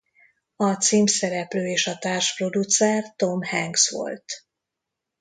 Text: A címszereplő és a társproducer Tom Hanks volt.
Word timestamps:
A 0.55 0.73
címszereplő 0.73 1.67
és 1.67 1.87
a 1.87 1.97
társproducer 1.97 3.13
Tom 3.15 3.41
Hanks 3.43 3.89
volt. 3.89 4.25